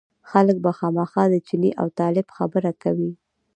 [0.29, 3.11] خلک به خامخا د چیني او طالب خبره کوي.